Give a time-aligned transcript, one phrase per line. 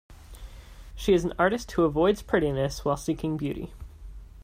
[0.95, 3.71] She is an artist who avoids prettiness while seeking beauty.